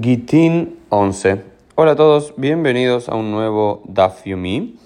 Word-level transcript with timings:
Gitin 0.00 0.78
11. 0.88 1.42
Hola 1.74 1.90
a 1.90 1.96
todos, 1.96 2.32
bienvenidos 2.38 3.10
a 3.10 3.14
un 3.14 3.30
nuevo 3.30 3.82
Daf 3.86 4.24
Yomi, 4.24 4.76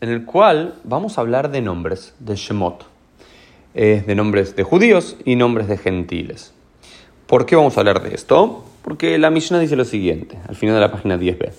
en 0.00 0.08
el 0.08 0.24
cual 0.24 0.76
vamos 0.82 1.18
a 1.18 1.20
hablar 1.20 1.50
de 1.50 1.60
nombres, 1.60 2.14
de 2.20 2.34
Shemot, 2.34 2.86
eh, 3.74 4.02
de 4.06 4.14
nombres 4.14 4.56
de 4.56 4.62
judíos 4.62 5.18
y 5.26 5.36
nombres 5.36 5.68
de 5.68 5.76
gentiles. 5.76 6.54
¿Por 7.26 7.44
qué 7.44 7.54
vamos 7.54 7.76
a 7.76 7.80
hablar 7.80 8.02
de 8.02 8.14
esto? 8.14 8.64
Porque 8.80 9.18
la 9.18 9.28
Mishnah 9.28 9.58
dice 9.58 9.76
lo 9.76 9.84
siguiente, 9.84 10.38
al 10.48 10.56
final 10.56 10.76
de 10.76 10.80
la 10.80 10.90
página 10.90 11.18
10b. 11.18 11.52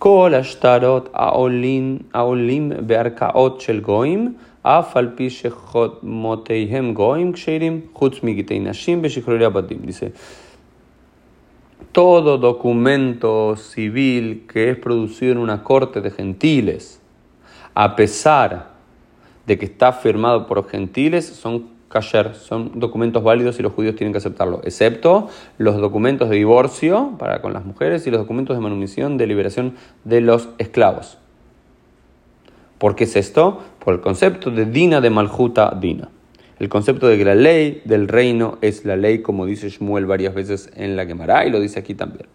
Kol 0.00 0.34
ashtarot 0.34 1.10
aolim 1.12 2.00
bearkaot 2.12 3.60
shel 3.60 3.80
goim, 3.80 4.34
goim 6.94 7.32
ksherim, 7.32 7.82
chutz 7.96 8.22
nashim 8.22 9.02
badim. 9.52 9.86
Dice, 9.86 10.12
todo 11.98 12.38
documento 12.38 13.56
civil 13.56 14.46
que 14.46 14.70
es 14.70 14.76
producido 14.76 15.32
en 15.32 15.38
una 15.38 15.64
corte 15.64 16.00
de 16.00 16.12
gentiles, 16.12 17.02
a 17.74 17.96
pesar 17.96 18.68
de 19.48 19.58
que 19.58 19.64
está 19.64 19.92
firmado 19.92 20.46
por 20.46 20.64
gentiles, 20.68 21.26
son 21.26 21.70
kasher, 21.88 22.36
son 22.36 22.78
documentos 22.78 23.24
válidos 23.24 23.58
y 23.58 23.64
los 23.64 23.72
judíos 23.72 23.96
tienen 23.96 24.12
que 24.12 24.18
aceptarlo, 24.18 24.60
excepto 24.62 25.28
los 25.58 25.76
documentos 25.78 26.30
de 26.30 26.36
divorcio 26.36 27.16
para 27.18 27.42
con 27.42 27.52
las 27.52 27.64
mujeres 27.64 28.06
y 28.06 28.12
los 28.12 28.20
documentos 28.20 28.56
de 28.56 28.62
manumisión 28.62 29.16
de 29.16 29.26
liberación 29.26 29.74
de 30.04 30.20
los 30.20 30.50
esclavos. 30.58 31.18
¿Por 32.78 32.94
qué 32.94 33.04
es 33.04 33.16
esto? 33.16 33.58
Por 33.84 33.94
el 33.94 34.00
concepto 34.00 34.52
de 34.52 34.66
Dina 34.66 35.00
de 35.00 35.10
Maljuta 35.10 35.76
Dina. 35.80 36.10
El 36.58 36.68
concepto 36.68 37.06
de 37.06 37.16
que 37.16 37.24
la 37.24 37.36
ley 37.36 37.82
del 37.84 38.08
reino 38.08 38.58
es 38.62 38.84
la 38.84 38.96
ley, 38.96 39.22
como 39.22 39.46
dice 39.46 39.68
Shmuel 39.68 40.06
varias 40.06 40.34
veces 40.34 40.70
en 40.74 40.96
la 40.96 41.06
Gemara, 41.06 41.46
y 41.46 41.50
lo 41.50 41.60
dice 41.60 41.78
aquí 41.78 41.94
también. 41.94 42.26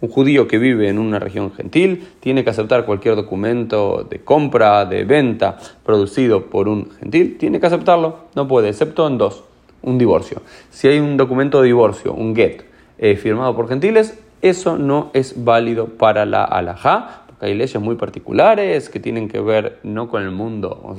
un 0.00 0.08
judío 0.08 0.48
que 0.48 0.58
vive 0.58 0.88
en 0.88 0.98
una 0.98 1.20
región 1.20 1.52
gentil 1.52 2.04
tiene 2.18 2.42
que 2.42 2.50
aceptar 2.50 2.84
cualquier 2.84 3.14
documento 3.14 4.06
de 4.08 4.20
compra, 4.20 4.86
de 4.86 5.04
venta, 5.04 5.58
producido 5.84 6.46
por 6.46 6.68
un 6.68 6.90
gentil, 6.98 7.38
tiene 7.38 7.60
que 7.60 7.66
aceptarlo, 7.66 8.24
no 8.34 8.48
puede, 8.48 8.70
excepto 8.70 9.06
en 9.06 9.18
dos, 9.18 9.44
un 9.82 9.98
divorcio. 9.98 10.42
Si 10.70 10.88
hay 10.88 10.98
un 10.98 11.16
documento 11.16 11.60
de 11.60 11.66
divorcio, 11.66 12.12
un 12.12 12.34
get, 12.34 12.64
eh, 12.98 13.16
firmado 13.16 13.54
por 13.54 13.68
gentiles, 13.68 14.18
eso 14.42 14.76
no 14.76 15.10
es 15.14 15.44
válido 15.44 15.86
para 15.86 16.26
la 16.26 16.44
alajá, 16.44 17.23
hay 17.44 17.54
leyes 17.54 17.80
muy 17.80 17.96
particulares 17.96 18.88
que 18.88 19.00
tienen 19.00 19.28
que 19.28 19.40
ver 19.40 19.78
no 19.82 20.08
con 20.08 20.22
el 20.22 20.30
mundo 20.30 20.96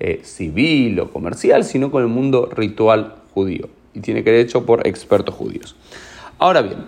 eh, 0.00 0.20
civil 0.22 1.00
o 1.00 1.10
comercial, 1.10 1.64
sino 1.64 1.90
con 1.90 2.02
el 2.02 2.08
mundo 2.08 2.48
ritual 2.54 3.16
judío. 3.34 3.68
Y 3.94 4.00
tiene 4.00 4.24
que 4.24 4.30
ser 4.30 4.40
hecho 4.40 4.64
por 4.64 4.86
expertos 4.86 5.34
judíos. 5.34 5.76
Ahora 6.38 6.62
bien, 6.62 6.86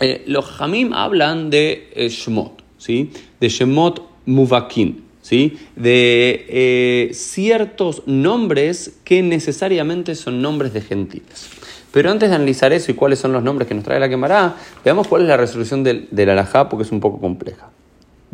eh, 0.00 0.22
los 0.26 0.60
Hamim 0.60 0.92
hablan 0.92 1.50
de 1.50 1.88
eh, 1.94 2.08
Shemot, 2.08 2.62
¿sí? 2.76 3.10
de 3.40 3.48
Shemot 3.48 4.02
Muvakin, 4.26 5.02
¿sí? 5.22 5.58
de 5.76 7.10
ciertos 7.14 8.02
nombres 8.06 9.00
que 9.04 9.22
necesariamente 9.22 10.14
son 10.14 10.42
nombres 10.42 10.72
de 10.72 10.82
gentiles. 10.82 11.50
Pero 11.90 12.10
antes 12.10 12.28
de 12.28 12.34
analizar 12.34 12.72
eso 12.72 12.90
y 12.90 12.94
cuáles 12.94 13.20
son 13.20 13.32
los 13.32 13.44
nombres 13.44 13.68
que 13.68 13.74
nos 13.74 13.84
trae 13.84 14.00
la 14.00 14.08
quemará, 14.08 14.56
veamos 14.84 15.06
cuál 15.06 15.22
es 15.22 15.28
la 15.28 15.36
resolución 15.36 15.84
del, 15.84 16.08
del 16.10 16.28
alajá, 16.30 16.68
porque 16.68 16.82
es 16.82 16.90
un 16.90 16.98
poco 16.98 17.20
compleja. 17.20 17.70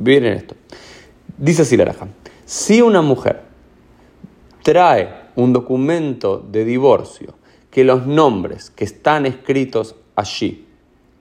Miren 0.01 0.33
esto. 0.33 0.55
Dice 1.37 1.63
así 1.63 1.77
la 1.77 1.95
Si 2.47 2.81
una 2.81 3.03
mujer 3.03 3.43
trae 4.63 5.11
un 5.37 5.53
documento 5.53 6.43
de 6.51 6.65
divorcio 6.65 7.35
que 7.71 7.85
los 7.85 8.07
nombres 8.07 8.71
que 8.71 8.85
están 8.85 9.27
escritos 9.27 9.97
allí 10.17 10.67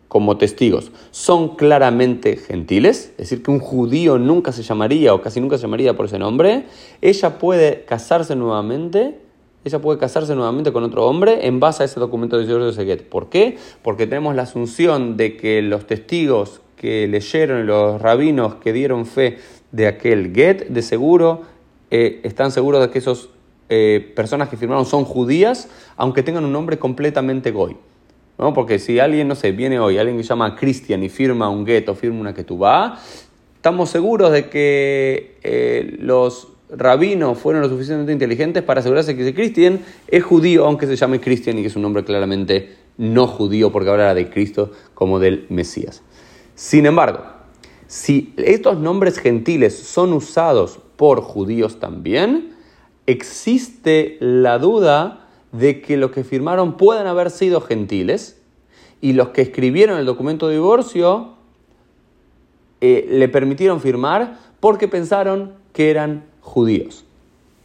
como 0.08 0.38
testigos 0.38 0.92
son 1.12 1.56
claramente 1.58 2.38
gentiles, 2.38 3.12
es 3.12 3.18
decir, 3.18 3.44
que 3.44 3.52
un 3.52 3.60
judío 3.60 4.18
nunca 4.18 4.54
se 4.54 4.64
llamaría 4.64 5.14
o 5.14 5.22
casi 5.22 5.42
nunca 5.42 5.58
se 5.58 5.64
llamaría 5.64 5.96
por 5.96 6.06
ese 6.06 6.18
nombre, 6.18 6.66
ella 7.02 7.38
puede 7.38 7.84
casarse 7.84 8.36
nuevamente, 8.36 9.20
ella 9.66 9.80
puede 9.80 10.00
casarse 10.00 10.36
nuevamente 10.36 10.72
con 10.72 10.84
otro 10.84 11.06
hombre 11.06 11.46
en 11.48 11.60
base 11.60 11.84
a 11.84 11.86
ese 11.86 12.00
documento 12.00 12.38
de 12.38 12.46
divorcio 12.46 12.68
de 12.68 12.74
Seguet. 12.74 13.10
¿Por 13.10 13.30
qué? 13.30 13.58
Porque 13.84 14.08
tenemos 14.08 14.36
la 14.36 14.44
asunción 14.44 15.18
de 15.18 15.36
que 15.36 15.62
los 15.62 15.86
testigos 15.86 16.62
que 16.80 17.08
leyeron 17.08 17.68
los 17.68 18.02
rabinos 18.02 18.56
que 18.56 18.74
dieron 18.74 19.06
fe 19.06 19.38
de 19.72 19.86
aquel 19.86 20.34
get, 20.34 20.68
de 20.70 20.82
seguro 20.82 21.42
eh, 21.92 22.22
están 22.24 22.52
seguros 22.52 22.82
de 22.82 22.90
que 22.90 23.00
esas 23.00 23.30
eh, 23.68 24.14
personas 24.16 24.50
que 24.50 24.58
firmaron 24.58 24.86
son 24.86 25.04
judías, 25.06 25.68
aunque 25.98 26.24
tengan 26.24 26.46
un 26.46 26.54
nombre 26.54 26.80
completamente 26.80 27.52
goy. 27.52 27.76
¿no? 28.38 28.54
Porque 28.54 28.80
si 28.80 29.00
alguien, 29.00 29.28
no 29.28 29.36
sé, 29.36 29.52
viene 29.52 29.80
hoy, 29.80 29.98
alguien 29.98 30.18
que 30.18 30.24
se 30.24 30.30
llama 30.30 30.56
Christian 30.56 31.04
y 31.04 31.10
firma 31.10 31.50
un 31.50 31.66
get 31.66 31.90
o 31.90 31.96
firma 31.96 32.22
una 32.22 32.34
ketubá, 32.34 32.98
estamos 33.56 33.90
seguros 33.90 34.32
de 34.32 34.50
que 34.50 35.36
eh, 35.44 35.98
los 36.00 36.48
rabinos 36.72 37.38
fueron 37.38 37.62
lo 37.62 37.70
suficientemente 37.70 38.14
inteligentes 38.14 38.64
para 38.64 38.80
asegurarse 38.80 39.16
que 39.16 39.24
ese 39.24 39.34
Christian 39.34 39.80
es 40.08 40.24
judío, 40.24 40.66
aunque 40.66 40.88
se 40.88 40.96
llame 40.96 41.20
Christian 41.20 41.58
y 41.58 41.62
que 41.62 41.68
es 41.68 41.76
un 41.76 41.82
nombre 41.82 42.06
claramente 42.06 42.76
no 42.98 43.28
judío, 43.28 43.72
porque 43.72 43.90
hablará 43.90 44.14
de 44.14 44.30
Cristo 44.30 44.72
como 44.94 45.20
del 45.20 45.46
Mesías. 45.50 46.04
Sin 46.60 46.86
embargo, 46.86 47.22
si 47.88 48.34
estos 48.36 48.78
nombres 48.78 49.18
gentiles 49.18 49.80
son 49.80 50.12
usados 50.12 50.78
por 50.98 51.22
judíos 51.22 51.80
también, 51.80 52.54
existe 53.06 54.18
la 54.20 54.60
duda 54.60 55.26
de 55.54 55.80
que 55.80 55.96
los 55.96 56.12
que 56.12 56.26
firmaron 56.26 56.76
puedan 56.76 57.08
haber 57.08 57.32
sido 57.32 57.62
gentiles 57.62 58.42
y 59.00 59.14
los 59.14 59.30
que 59.30 59.42
escribieron 59.42 60.00
el 60.00 60.06
documento 60.06 60.50
de 60.50 60.56
divorcio 60.56 61.30
eh, 62.82 63.08
le 63.10 63.30
permitieron 63.30 63.80
firmar 63.80 64.38
porque 64.60 64.90
pensaron 64.90 65.54
que 65.72 65.90
eran 65.90 66.26
judíos. 66.42 67.06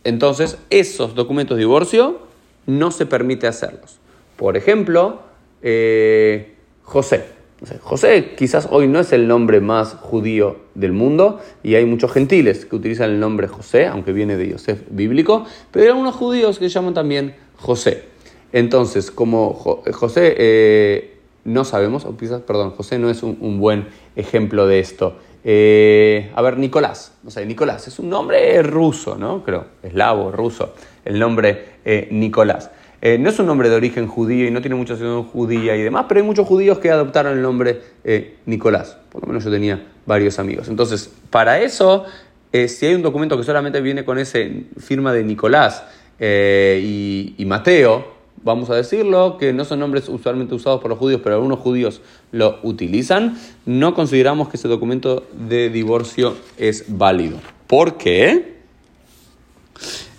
Entonces, 0.05 0.57
esos 0.71 1.17
documentos 1.17 1.57
de 1.57 1.63
divorcio 1.63 2.21
no 2.67 2.93
se 2.93 3.07
permite 3.07 3.49
hacerlos. 3.49 3.99
Por 4.37 4.57
ejemplo, 4.57 5.19
eh, 5.63 6.55
José. 6.85 7.44
José 7.81 8.35
quizás 8.37 8.69
hoy 8.71 8.89
no 8.89 9.01
es 9.01 9.13
el 9.13 9.29
nombre 9.29 9.61
más 9.61 9.95
judío 9.95 10.57
del 10.75 10.93
mundo 10.93 11.41
y 11.63 11.75
hay 11.75 11.85
muchos 11.85 12.13
gentiles 12.13 12.65
que 12.65 12.77
utilizan 12.77 13.11
el 13.11 13.21
nombre 13.21 13.49
José, 13.49 13.87
aunque 13.87 14.13
viene 14.13 14.37
de 14.37 14.51
Yosef 14.51 14.81
bíblico, 14.91 15.45
pero 15.71 15.85
hay 15.85 15.91
algunos 15.91 16.15
judíos 16.15 16.59
que 16.59 16.69
llaman 16.69 16.95
también 16.95 17.35
José. 17.57 18.05
Entonces, 18.53 19.11
como 19.11 19.55
José 19.55 20.35
eh, 20.39 21.17
no 21.45 21.65
sabemos, 21.65 22.05
o 22.05 22.17
quizás, 22.17 22.41
perdón, 22.43 22.71
José 22.71 22.99
no 22.99 23.11
es 23.11 23.23
un, 23.23 23.59
buen 23.59 23.89
ejemplo 24.17 24.67
de 24.67 24.81
esto. 24.81 25.17
Eh, 25.45 26.31
a 26.35 26.41
ver, 26.41 26.57
Nicolás, 26.59 27.13
no 27.23 27.31
sé, 27.31 27.45
Nicolás 27.45 27.87
es 27.89 27.99
un 27.99 28.09
nombre 28.09 28.63
ruso, 28.63 29.17
¿no? 29.17 29.43
Creo, 29.45 29.67
eslavo, 29.83 30.31
ruso, 30.31 30.75
el 31.05 31.19
nombre 31.19 31.65
eh, 31.85 32.09
Nicolás. 32.11 32.71
Eh, 33.07 33.19
no 33.19 33.29
es 33.29 33.39
un 33.39 33.45
nombre 33.45 33.69
de 33.69 33.77
origen 33.77 34.09
judío 34.09 34.49
y 34.49 34.51
no 34.51 34.63
tiene 34.63 34.77
mucha 34.77 34.97
ciudad 34.97 35.23
judía 35.25 35.77
y 35.77 35.83
demás, 35.83 36.07
pero 36.09 36.21
hay 36.21 36.27
muchos 36.27 36.49
judíos 36.49 36.79
que 36.79 36.91
adoptaron 36.91 37.35
el 37.35 37.43
nombre 37.43 37.83
eh, 38.03 38.37
Nicolás. 38.47 38.97
Por 39.13 39.21
lo 39.21 39.29
menos 39.29 39.45
yo 39.45 39.51
tenía 39.51 39.87
varios 40.07 40.39
amigos. 40.39 40.69
Entonces, 40.69 41.13
para 41.29 41.61
eso, 41.61 42.07
eh, 42.51 42.67
si 42.67 42.87
hay 42.87 42.95
un 42.95 43.03
documento 43.03 43.37
que 43.37 43.43
solamente 43.43 43.83
viene 43.83 44.07
con 44.07 44.19
esa 44.19 44.39
firma 44.79 45.13
de 45.13 45.23
Nicolás 45.23 45.85
y, 46.19 47.35
y 47.37 47.45
Mateo, 47.45 48.07
vamos 48.43 48.71
a 48.71 48.75
decirlo, 48.75 49.37
que 49.37 49.53
no 49.53 49.67
son 49.67 49.81
nombres 49.81 50.09
usualmente 50.09 50.55
usados 50.55 50.81
por 50.81 50.89
los 50.89 50.99
judíos, 50.99 51.21
pero 51.23 51.35
algunos 51.37 51.59
judíos 51.59 52.01
lo 52.33 52.59
utilizan, 52.63 53.37
no 53.67 53.93
consideramos 53.93 54.49
que 54.49 54.57
ese 54.57 54.69
documento 54.69 55.27
de 55.35 55.69
divorcio 55.69 56.39
es 56.57 56.87
válido. 56.89 57.37
¿Por 57.67 57.99
qué? 57.99 58.55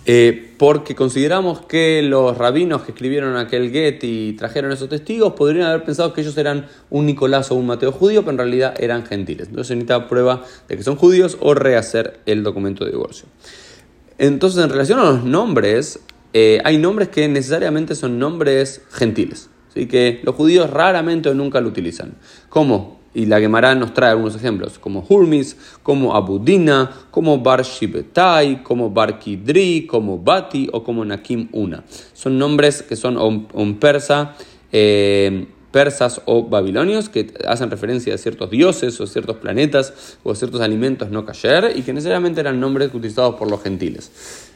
Eh, 0.08 0.52
porque 0.56 0.94
consideramos 0.94 1.62
que 1.62 2.00
los 2.00 2.38
rabinos 2.38 2.82
que 2.82 2.92
escribieron 2.92 3.36
aquel 3.36 3.72
get 3.72 3.98
y 4.04 4.34
trajeron 4.34 4.70
esos 4.70 4.88
testigos 4.88 5.32
podrían 5.32 5.66
haber 5.66 5.82
pensado 5.82 6.12
que 6.12 6.20
ellos 6.20 6.38
eran 6.38 6.66
un 6.90 7.06
Nicolás 7.06 7.50
o 7.50 7.56
un 7.56 7.66
Mateo 7.66 7.90
judío, 7.90 8.20
pero 8.20 8.30
en 8.30 8.38
realidad 8.38 8.74
eran 8.78 9.04
gentiles. 9.04 9.48
Entonces 9.48 9.66
se 9.66 9.74
necesita 9.74 10.08
prueba 10.08 10.44
de 10.68 10.76
que 10.76 10.84
son 10.84 10.94
judíos 10.94 11.36
o 11.40 11.54
rehacer 11.54 12.20
el 12.24 12.44
documento 12.44 12.84
de 12.84 12.92
divorcio. 12.92 13.26
Entonces, 14.18 14.62
en 14.62 14.70
relación 14.70 15.00
a 15.00 15.04
los 15.04 15.24
nombres, 15.24 15.98
eh, 16.32 16.60
hay 16.64 16.78
nombres 16.78 17.08
que 17.08 17.28
necesariamente 17.28 17.96
son 17.96 18.18
nombres 18.18 18.82
gentiles, 18.92 19.50
así 19.70 19.86
que 19.86 20.20
los 20.22 20.36
judíos 20.36 20.70
raramente 20.70 21.28
o 21.28 21.34
nunca 21.34 21.60
lo 21.60 21.68
utilizan, 21.68 22.14
como 22.48 22.95
y 23.16 23.24
la 23.24 23.40
Gemara 23.40 23.74
nos 23.74 23.94
trae 23.94 24.10
algunos 24.10 24.36
ejemplos, 24.36 24.78
como 24.78 25.02
Hurmis, 25.08 25.56
como 25.82 26.14
Abudina, 26.14 26.90
como 27.10 27.38
Bar 27.38 27.62
Shibetai, 27.62 28.62
como 28.62 28.90
Bar 28.90 29.18
Kidri, 29.18 29.86
como 29.86 30.18
Bati 30.18 30.68
o 30.70 30.84
como 30.84 31.02
Nakim 31.02 31.48
Una. 31.52 31.82
Son 32.12 32.38
nombres 32.38 32.82
que 32.82 32.94
son 32.94 33.16
un, 33.16 33.78
persa, 33.78 34.34
eh, 34.70 35.46
persas 35.72 36.20
o 36.26 36.42
babilonios 36.42 37.08
que 37.08 37.32
hacen 37.48 37.70
referencia 37.70 38.14
a 38.14 38.18
ciertos 38.18 38.50
dioses 38.50 39.00
o 39.00 39.06
ciertos 39.06 39.38
planetas 39.38 40.18
o 40.22 40.34
ciertos 40.34 40.60
alimentos 40.60 41.10
no 41.10 41.24
kasher 41.24 41.72
y 41.74 41.82
que 41.84 41.94
necesariamente 41.94 42.40
eran 42.42 42.60
nombres 42.60 42.92
utilizados 42.92 43.36
por 43.36 43.50
los 43.50 43.62
gentiles. 43.62 44.52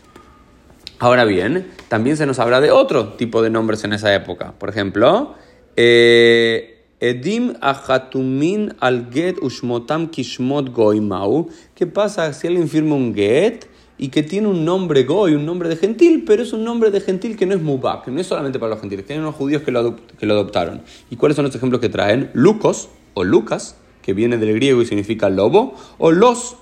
Ahora 0.99 1.25
bien, 1.25 1.67
también 1.89 2.19
se 2.19 2.27
nos 2.27 2.39
habla 2.39 2.61
de 2.61 2.71
otro 2.71 3.15
tipo 3.15 3.41
de 3.41 3.49
nombres 3.49 3.85
en 3.85 3.95
esa 3.95 4.15
época. 4.15 4.53
Por 4.59 4.69
ejemplo, 4.69 5.35
eh, 5.77 6.80
Edim 7.01 7.55
ajatumin 7.63 8.75
al 8.79 9.11
get 9.11 9.39
ushmotam 9.41 10.11
kishmot 10.11 10.71
goimau. 10.71 11.49
¿Qué 11.75 11.87
pasa 11.87 12.31
si 12.35 12.47
alguien 12.47 12.69
firma 12.69 12.95
un 12.95 13.15
get 13.15 13.67
y 13.97 14.09
que 14.09 14.23
tiene 14.23 14.49
un 14.49 14.67
nombre 14.67 15.05
goy, 15.05 15.35
un 15.35 15.47
nombre 15.47 15.71
de 15.71 15.77
gentil, 15.77 16.25
pero 16.27 16.43
es 16.43 16.53
un 16.53 16.63
nombre 16.63 16.91
de 16.91 17.01
gentil 17.01 17.39
que 17.39 17.47
no 17.47 17.55
es 17.55 17.63
mubak, 17.63 18.05
que 18.05 18.11
no 18.11 18.21
es 18.21 18.27
solamente 18.27 18.59
para 18.59 18.71
los 18.71 18.81
gentiles, 18.81 19.07
que 19.07 19.15
hay 19.15 19.19
unos 19.19 19.35
judíos 19.35 19.63
que 19.63 19.71
lo, 19.71 19.97
que 19.97 20.27
lo 20.27 20.35
adoptaron. 20.35 20.83
¿Y 21.11 21.17
cuáles 21.17 21.37
son 21.37 21.47
los 21.47 21.55
ejemplos 21.55 21.81
que 21.81 21.89
traen? 21.89 22.31
Lucos 22.35 22.91
o 23.15 23.25
Lucas, 23.25 23.77
que 24.03 24.13
viene 24.13 24.37
del 24.37 24.55
griego 24.55 24.83
y 24.83 24.87
significa 24.87 25.31
lobo, 25.31 25.75
o 25.97 26.13
los, 26.13 26.57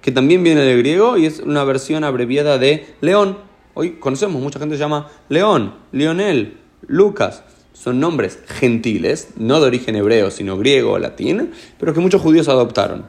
que 0.00 0.12
también 0.12 0.42
viene 0.42 0.62
del 0.62 0.78
griego 0.78 1.18
y 1.18 1.26
es 1.26 1.40
una 1.40 1.64
versión 1.64 2.04
abreviada 2.04 2.56
de 2.56 2.86
león. 3.02 3.38
Hoy 3.74 3.92
conocemos, 3.92 4.42
mucha 4.42 4.58
gente 4.58 4.76
se 4.76 4.80
llama 4.80 5.08
León, 5.28 5.74
Lionel, 5.92 6.58
Lucas 6.86 7.44
son 7.82 7.98
nombres 7.98 8.38
gentiles, 8.46 9.28
no 9.36 9.58
de 9.58 9.66
origen 9.66 9.96
hebreo, 9.96 10.30
sino 10.30 10.58
griego 10.58 10.92
o 10.92 10.98
latín, 10.98 11.52
pero 11.78 11.94
que 11.94 12.00
muchos 12.00 12.20
judíos 12.20 12.46
adoptaron. 12.48 13.06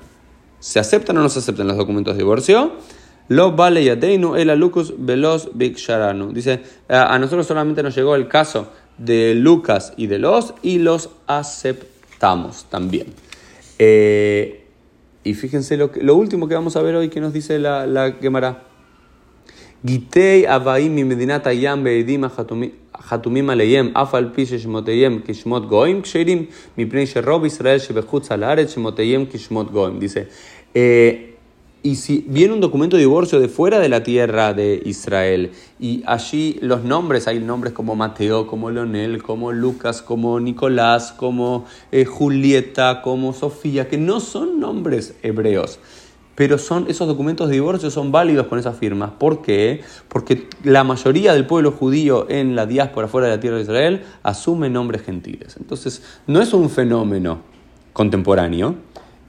¿Se 0.61 0.79
aceptan 0.79 1.17
o 1.17 1.21
no 1.21 1.27
se 1.27 1.39
aceptan 1.39 1.67
los 1.67 1.75
documentos 1.75 2.13
de 2.13 2.19
divorcio? 2.19 2.71
Lo 3.27 3.51
vale 3.51 3.83
yadeinu 3.83 4.35
el 4.35 4.49
alucus 4.49 4.93
veloz 4.97 5.49
big 5.55 5.75
sharanu. 5.75 6.31
Dice, 6.31 6.61
a 6.87 7.19
nosotros 7.19 7.47
solamente 7.47 7.83
nos 7.83 7.93
llegó 7.97 8.15
el 8.15 8.29
caso 8.29 8.71
de 8.97 9.35
Lucas 9.35 9.91
y 9.97 10.07
de 10.07 10.19
los 10.19 10.53
y 10.61 10.79
los 10.79 11.09
aceptamos 11.27 12.65
también. 12.69 13.07
Eh, 13.77 14.67
y 15.25 15.33
fíjense 15.33 15.75
lo, 15.75 15.91
lo, 16.01 16.15
último 16.15 16.47
que 16.47 16.55
vamos 16.55 16.77
a 16.77 16.81
ver 16.81 16.95
hoy 16.95 17.09
que 17.09 17.19
nos 17.19 17.33
dice 17.33 17.59
la, 17.59 17.85
la. 17.85 18.15
Gitei 19.83 20.45
avaim 20.45 20.93
mi 20.93 21.03
medinata 21.03 21.51
yam 21.51 21.83
beedim 21.83 22.23
חתומים 23.00 23.50
עליהם, 23.50 23.90
אף 23.92 24.14
על 24.14 24.28
פי 24.34 24.46
ששמותיהם 24.46 25.20
כשמות 25.26 25.68
גויים 25.68 26.02
כשרים, 26.02 26.44
מפני 26.78 27.06
שרוב 27.06 27.44
ישראל 27.44 27.78
שבחוץ 27.78 28.32
על 28.32 28.42
הארץ 28.42 28.74
שמותיהם 28.74 29.24
כשמות 29.30 29.70
גויים. 29.72 29.98
Dice, 30.00 30.28
eh, 30.74 31.36
y 31.82 31.94
si 31.94 32.24
viene 32.26 32.52
un 32.52 32.60
documento 32.60 32.96
de 32.96 33.02
divorcio 33.02 33.38
de 33.38 33.48
fuera 33.48 33.78
de 33.78 33.88
la 33.88 34.02
tierra 34.02 34.52
de 34.52 34.82
Israel 34.84 35.52
y 35.78 36.02
allí 36.04 36.58
los 36.60 36.82
nombres, 36.82 37.28
hay 37.28 37.38
nombres 37.38 37.72
como 37.74 37.94
Mateo, 37.94 38.48
como 38.48 38.70
Leonel, 38.70 39.22
como 39.22 39.52
Lucas, 39.52 40.02
como 40.02 40.40
Nicolás, 40.40 41.12
como 41.12 41.64
eh, 41.92 42.04
Julieta, 42.04 43.02
como 43.02 43.32
Sofía, 43.32 43.88
que 43.88 43.98
no 43.98 44.18
son 44.18 44.58
nombres 44.58 45.14
hebreos 45.22 45.78
pero 46.35 46.57
son, 46.57 46.85
esos 46.87 47.07
documentos 47.07 47.49
de 47.49 47.55
divorcio 47.55 47.91
son 47.91 48.11
válidos 48.11 48.47
con 48.47 48.57
esas 48.57 48.77
firmas. 48.77 49.11
¿Por 49.17 49.41
qué? 49.41 49.81
Porque 50.07 50.47
la 50.63 50.83
mayoría 50.83 51.33
del 51.33 51.45
pueblo 51.45 51.71
judío 51.71 52.27
en 52.29 52.55
la 52.55 52.65
diáspora 52.65 53.07
fuera 53.07 53.27
de 53.27 53.35
la 53.35 53.39
tierra 53.39 53.57
de 53.57 53.63
Israel 53.63 54.03
asume 54.23 54.69
nombres 54.69 55.03
gentiles. 55.03 55.57
Entonces, 55.59 56.03
no 56.27 56.41
es 56.41 56.53
un 56.53 56.69
fenómeno 56.69 57.39
contemporáneo 57.93 58.75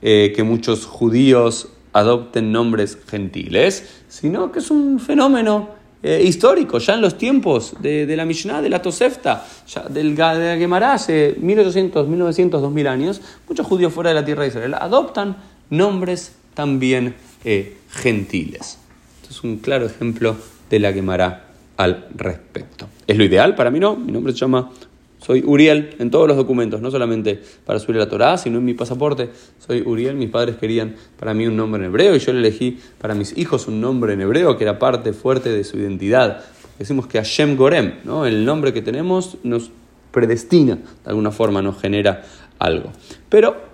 eh, 0.00 0.32
que 0.34 0.42
muchos 0.42 0.86
judíos 0.86 1.68
adopten 1.92 2.52
nombres 2.52 2.98
gentiles, 3.06 4.02
sino 4.08 4.50
que 4.50 4.60
es 4.60 4.70
un 4.70 4.98
fenómeno 4.98 5.82
eh, 6.02 6.20
histórico, 6.24 6.78
ya 6.78 6.94
en 6.94 7.00
los 7.00 7.16
tiempos 7.16 7.74
de, 7.80 8.12
la 8.16 8.24
Mishnah, 8.24 8.60
de 8.60 8.68
la 8.68 8.82
Tosefta, 8.82 9.46
del, 9.90 10.16
de 10.16 10.22
la 10.22 10.56
Gemara, 10.56 10.94
hace 10.94 11.36
1800, 11.38 12.08
1900, 12.08 12.60
2000 12.60 12.86
años, 12.88 13.20
muchos 13.48 13.64
judíos 13.64 13.92
fuera 13.92 14.10
de 14.10 14.14
la 14.14 14.24
tierra 14.24 14.42
de 14.42 14.48
Israel 14.48 14.74
adoptan 14.74 15.36
nombres 15.70 16.32
también 16.54 17.14
eh, 17.44 17.76
gentiles. 17.90 18.78
Esto 19.22 19.30
es 19.30 19.44
un 19.44 19.58
claro 19.58 19.86
ejemplo 19.86 20.36
de 20.70 20.78
la 20.78 20.92
quemará 20.92 21.48
al 21.76 22.06
respecto. 22.14 22.88
¿Es 23.06 23.16
lo 23.16 23.24
ideal? 23.24 23.54
Para 23.54 23.70
mí 23.70 23.80
no. 23.80 23.96
Mi 23.96 24.12
nombre 24.12 24.32
se 24.32 24.40
llama, 24.40 24.70
soy 25.18 25.42
Uriel 25.46 25.96
en 25.98 26.10
todos 26.10 26.26
los 26.26 26.36
documentos, 26.36 26.80
no 26.80 26.90
solamente 26.90 27.40
para 27.64 27.78
subir 27.78 27.96
la 27.96 28.08
Torah, 28.08 28.38
sino 28.38 28.58
en 28.58 28.64
mi 28.64 28.74
pasaporte. 28.74 29.30
Soy 29.58 29.82
Uriel, 29.82 30.16
mis 30.16 30.30
padres 30.30 30.56
querían 30.56 30.96
para 31.18 31.34
mí 31.34 31.46
un 31.46 31.56
nombre 31.56 31.82
en 31.82 31.88
hebreo 31.88 32.16
y 32.16 32.18
yo 32.18 32.32
le 32.32 32.40
elegí 32.40 32.78
para 32.98 33.14
mis 33.14 33.36
hijos 33.38 33.68
un 33.68 33.80
nombre 33.80 34.14
en 34.14 34.20
hebreo 34.20 34.56
que 34.56 34.64
era 34.64 34.78
parte 34.78 35.12
fuerte 35.12 35.50
de 35.50 35.64
su 35.64 35.78
identidad. 35.78 36.44
Decimos 36.78 37.06
que 37.06 37.18
Hashem 37.18 37.56
Gorem, 37.56 37.94
¿no? 38.04 38.26
el 38.26 38.44
nombre 38.44 38.72
que 38.72 38.82
tenemos 38.82 39.36
nos 39.44 39.70
predestina, 40.10 40.76
de 40.76 41.10
alguna 41.10 41.30
forma 41.30 41.62
nos 41.62 41.80
genera 41.80 42.24
algo. 42.58 42.92
Pero 43.28 43.71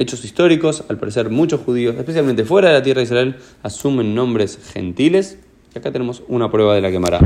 hechos 0.00 0.24
históricos, 0.24 0.82
al 0.88 0.98
parecer 0.98 1.28
muchos 1.28 1.60
judíos, 1.60 1.94
especialmente 1.96 2.44
fuera 2.44 2.68
de 2.68 2.74
la 2.74 2.82
tierra 2.82 3.00
de 3.00 3.04
Israel, 3.04 3.36
asumen 3.62 4.14
nombres 4.14 4.58
gentiles. 4.72 5.38
Y 5.74 5.78
acá 5.78 5.92
tenemos 5.92 6.22
una 6.26 6.50
prueba 6.50 6.74
de 6.74 6.80
la 6.80 6.90
quemará. 6.90 7.20